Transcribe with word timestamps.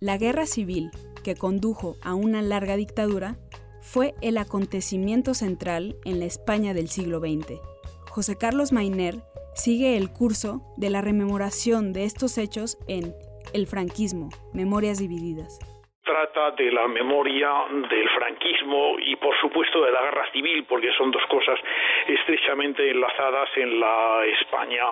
La 0.00 0.18
guerra 0.18 0.44
civil, 0.44 0.90
que 1.24 1.36
condujo 1.36 1.94
a 2.04 2.14
una 2.14 2.42
larga 2.42 2.76
dictadura, 2.76 3.36
fue 3.80 4.12
el 4.20 4.36
acontecimiento 4.36 5.32
central 5.32 5.96
en 6.04 6.18
la 6.18 6.26
España 6.26 6.74
del 6.74 6.88
siglo 6.88 7.18
XX. 7.20 7.58
José 8.10 8.36
Carlos 8.38 8.72
Mainer 8.72 9.14
sigue 9.54 9.96
el 9.96 10.12
curso 10.12 10.60
de 10.76 10.90
la 10.90 11.00
rememoración 11.00 11.94
de 11.94 12.04
estos 12.04 12.36
hechos 12.36 12.76
en 12.88 13.14
El 13.54 13.66
franquismo, 13.66 14.28
Memorias 14.52 14.98
Divididas 14.98 15.58
trata 16.06 16.52
de 16.52 16.70
la 16.70 16.86
memoria 16.86 17.50
del 17.90 18.08
franquismo 18.10 18.96
y 19.00 19.16
por 19.16 19.36
supuesto 19.40 19.82
de 19.82 19.90
la 19.90 20.02
guerra 20.02 20.30
civil 20.30 20.64
porque 20.64 20.92
son 20.92 21.10
dos 21.10 21.26
cosas 21.26 21.58
estrechamente 22.06 22.88
enlazadas 22.88 23.48
en 23.56 23.80
la 23.80 24.24
España 24.40 24.84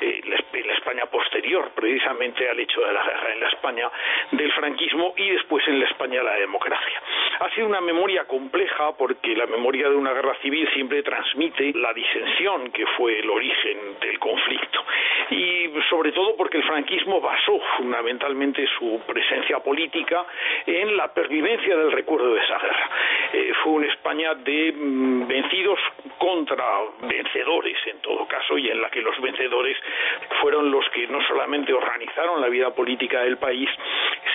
eh, 0.00 0.20
la 0.24 0.74
España 0.74 1.06
posterior 1.06 1.70
precisamente 1.74 2.48
al 2.48 2.58
hecho 2.58 2.80
de 2.80 2.92
la 2.92 3.02
guerra 3.02 3.32
en 3.32 3.40
la 3.40 3.48
España 3.48 3.90
del 4.32 4.52
franquismo 4.52 5.14
y 5.16 5.30
después 5.30 5.66
en 5.68 5.80
la 5.80 5.86
España 5.86 6.22
la 6.22 6.34
democracia 6.34 7.02
ha 7.40 7.50
sido 7.54 7.66
una 7.66 7.80
memoria 7.80 8.24
compleja 8.24 8.96
porque 8.96 9.36
la 9.36 9.46
memoria 9.46 9.88
de 9.88 9.94
una 9.94 10.12
guerra 10.12 10.34
civil 10.42 10.68
siempre 10.74 11.02
transmite 11.02 11.72
la 11.74 11.92
disensión 11.92 12.70
que 12.72 12.84
fue 12.96 13.20
el 13.20 13.30
origen 13.30 13.98
del 14.00 14.18
conflicto 14.18 14.84
y 15.30 15.70
sobre 15.88 16.12
todo 16.12 16.36
porque 16.36 16.58
el 16.58 16.64
franquismo 16.64 17.20
basó 17.20 17.60
fundamentalmente 17.76 18.66
su 18.78 19.00
presencia 19.06 19.60
política 19.60 20.24
en 20.66 20.96
la 20.96 21.12
pervivencia 21.12 21.76
del 21.76 21.92
recuerdo 21.92 22.34
de 22.34 22.40
esa 22.40 22.58
guerra. 22.58 22.90
Eh, 23.32 23.52
fue 23.62 23.72
una 23.72 23.86
España 23.86 24.34
de 24.34 24.72
mm, 24.72 25.26
vencidos 25.28 25.78
contra 26.18 26.64
vencedores 27.02 27.76
en 27.86 27.97
y 28.56 28.70
en 28.70 28.80
la 28.80 28.88
que 28.90 29.02
los 29.02 29.20
vencedores 29.20 29.76
fueron 30.40 30.70
los 30.70 30.88
que 30.90 31.06
no 31.08 31.20
solamente 31.26 31.72
organizaron 31.72 32.40
la 32.40 32.48
vida 32.48 32.74
política 32.74 33.22
del 33.22 33.36
país, 33.36 33.68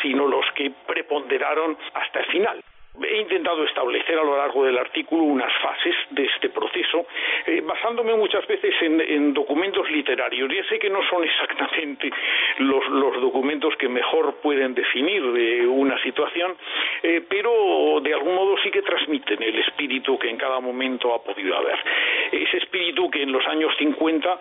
sino 0.01 0.27
los 0.27 0.45
que 0.53 0.71
preponderaron 0.85 1.77
hasta 1.93 2.19
el 2.19 2.25
final. 2.25 2.63
He 3.01 3.21
intentado 3.21 3.63
establecer 3.63 4.19
a 4.19 4.23
lo 4.23 4.37
largo 4.37 4.65
del 4.65 4.77
artículo 4.77 5.23
unas 5.23 5.51
fases 5.63 5.95
de 6.11 6.25
este 6.25 6.49
proceso, 6.49 7.07
eh, 7.47 7.59
basándome 7.65 8.13
muchas 8.13 8.45
veces 8.45 8.71
en, 8.81 9.33
documentos 9.33 9.89
literarios. 9.89 10.47
Ya 10.53 10.63
sé 10.69 10.77
que 10.77 10.91
no 10.91 11.01
son 11.09 11.23
exactamente 11.23 12.11
los, 12.59 12.83
documentos 13.19 13.75
que 13.77 13.89
mejor 13.89 14.35
pueden 14.43 14.75
definir 14.75 15.23
eh, 15.35 15.65
situación, 16.03 16.55
eh, 17.01 17.23
pero 17.27 17.99
de 18.01 18.13
algún 18.13 18.35
modo 18.35 18.55
sí 18.61 18.69
que 18.69 18.81
transmiten 18.81 19.41
el 19.41 19.57
espíritu 19.59 20.17
que 20.19 20.29
en 20.29 20.37
cada 20.37 20.59
momento 20.59 21.13
ha 21.13 21.23
podido 21.23 21.55
haber. 21.55 21.79
Ese 22.31 22.57
espíritu 22.57 23.09
que 23.09 23.23
en 23.23 23.31
los 23.31 23.45
años 23.47 23.73
50 23.77 24.39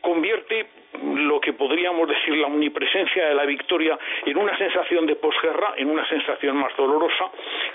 convierte 0.00 0.66
lo 1.02 1.40
que 1.40 1.52
podríamos 1.52 2.08
decir 2.08 2.36
la 2.36 2.46
omnipresencia 2.46 3.28
de 3.28 3.34
la 3.34 3.44
victoria 3.44 3.98
en 4.26 4.36
una 4.36 4.56
sensación 4.56 5.06
de 5.06 5.16
posguerra, 5.16 5.74
en 5.76 5.88
una 5.88 6.06
sensación 6.08 6.56
más 6.56 6.76
dolorosa, 6.76 7.30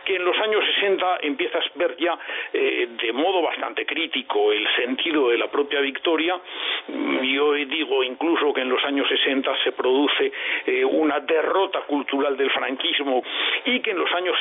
que 0.07 0.15
en 0.15 0.23
los 0.23 0.37
años 0.39 0.63
60 0.79 1.17
empiezas 1.23 1.65
a 1.65 1.69
ver 1.75 1.97
ya 1.97 2.17
eh, 2.53 2.87
de 2.97 3.11
modo 3.11 3.41
bastante 3.41 3.85
crítico 3.85 4.53
el 4.53 4.65
sentido 4.77 5.27
de 5.27 5.37
la 5.37 5.51
propia 5.51 5.81
victoria. 5.81 6.39
Yo 6.87 7.53
digo 7.53 8.01
incluso 8.03 8.53
que 8.53 8.61
en 8.61 8.69
los 8.69 8.81
años 8.85 9.05
60 9.09 9.51
se 9.65 9.73
produce 9.73 10.31
eh, 10.65 10.85
una 10.85 11.19
derrota 11.19 11.81
cultural 11.81 12.37
del 12.37 12.49
franquismo 12.51 13.21
y 13.65 13.81
que 13.81 13.91
en 13.91 13.99
los 13.99 14.09
años 14.13 14.37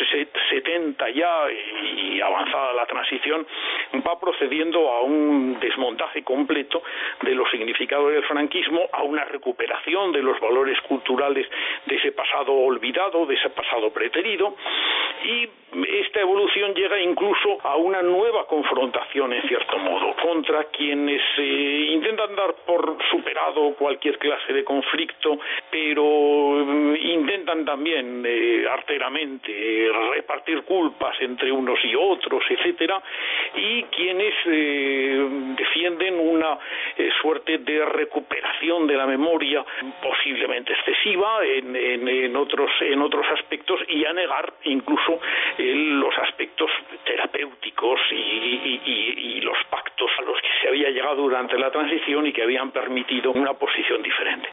70 0.50 1.10
ya 1.10 1.46
y 1.50 2.20
avanzada 2.20 2.72
la 2.72 2.86
transición 2.86 3.44
va 4.06 4.20
procediendo 4.20 4.88
a 4.88 5.02
un 5.02 5.58
desmontaje 5.58 6.22
completo 6.22 6.80
de 7.22 7.34
los 7.34 7.50
significados 7.50 8.12
del 8.12 8.22
franquismo, 8.22 8.88
a 8.92 9.02
una 9.02 9.24
recuperación 9.24 10.12
de 10.12 10.22
los 10.22 10.38
valores 10.38 10.80
culturales 10.82 11.48
de 11.86 11.96
ese 11.96 12.12
pasado 12.12 12.52
olvidado, 12.52 13.26
de 13.26 13.34
ese 13.34 13.50
pasado 13.50 13.90
preterido 13.90 14.54
y 15.26 15.48
esta 15.84 16.20
evolución 16.20 16.74
llega 16.74 16.98
incluso 17.00 17.58
a 17.62 17.76
una 17.76 18.00
nueva 18.00 18.46
confrontación, 18.46 19.32
en 19.32 19.42
cierto 19.48 19.78
modo, 19.78 20.14
contra 20.22 20.64
quienes 20.64 21.20
eh, 21.36 21.88
intentan 21.92 22.34
dar 22.34 22.54
por 22.64 22.96
superado 23.10 23.74
cualquier 23.74 24.18
clase 24.18 24.52
de 24.52 24.64
conflicto, 24.64 25.38
pero 25.70 26.04
mm, 26.64 26.96
intentan 26.96 27.64
también 27.64 28.22
eh, 28.24 28.64
arteramente 28.70 29.50
eh, 29.50 29.92
repartir 30.14 30.62
culpas 30.62 31.20
entre 31.20 31.52
unos 31.52 31.78
y 31.84 31.94
otros, 31.94 32.42
etcétera, 32.48 33.02
y 33.56 33.82
quienes 33.84 34.34
defienden 35.56 36.18
una 36.18 36.58
suerte 37.20 37.58
de 37.58 37.84
recuperación 37.84 38.86
de 38.86 38.94
la 38.94 39.06
memoria 39.06 39.64
posiblemente 40.02 40.72
excesiva 40.72 41.44
en, 41.44 41.74
en, 41.76 42.36
otros 42.36 42.70
en 42.80 43.00
otros 43.02 43.26
aspectos 43.32 43.80
y 43.88 44.04
a 44.04 44.12
negar 44.12 44.52
incluso 44.64 45.15
los 45.58 46.18
aspectos 46.18 46.70
terapéuticos 47.04 48.00
y, 48.10 49.40
los 49.42 49.58
pactos 49.70 50.10
a 50.18 50.22
los 50.22 50.40
que 50.40 50.48
se 50.60 50.68
había 50.68 50.90
llegado 50.90 51.22
durante 51.22 51.56
la 51.56 51.70
transición 51.70 52.26
y 52.26 52.32
que 52.32 52.42
habían 52.42 52.72
permitido 52.72 53.30
una 53.30 53.54
posición 53.54 54.02
diferente. 54.02 54.44